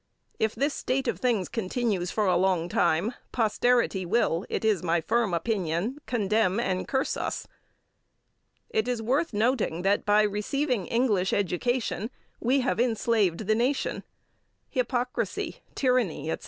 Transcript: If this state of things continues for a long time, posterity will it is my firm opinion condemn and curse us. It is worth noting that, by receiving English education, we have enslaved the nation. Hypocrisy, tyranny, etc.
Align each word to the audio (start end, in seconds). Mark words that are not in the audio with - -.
If 0.39 0.55
this 0.55 0.73
state 0.73 1.07
of 1.07 1.19
things 1.19 1.47
continues 1.47 2.09
for 2.09 2.25
a 2.25 2.35
long 2.35 2.69
time, 2.69 3.13
posterity 3.31 4.03
will 4.03 4.47
it 4.49 4.65
is 4.65 4.81
my 4.81 4.99
firm 4.99 5.31
opinion 5.31 5.99
condemn 6.07 6.59
and 6.59 6.87
curse 6.87 7.15
us. 7.15 7.47
It 8.71 8.87
is 8.87 8.99
worth 8.99 9.31
noting 9.31 9.83
that, 9.83 10.03
by 10.03 10.23
receiving 10.23 10.87
English 10.87 11.33
education, 11.33 12.09
we 12.39 12.61
have 12.61 12.79
enslaved 12.79 13.45
the 13.45 13.53
nation. 13.53 14.01
Hypocrisy, 14.71 15.57
tyranny, 15.75 16.31
etc. 16.31 16.39